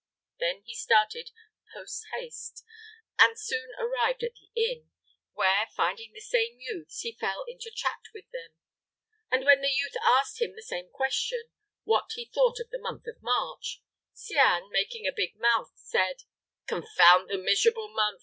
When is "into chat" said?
7.47-7.99